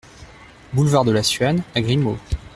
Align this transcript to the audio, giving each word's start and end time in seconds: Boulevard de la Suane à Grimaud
Boulevard 0.73 1.05
de 1.05 1.11
la 1.11 1.21
Suane 1.21 1.61
à 1.75 1.81
Grimaud 1.81 2.17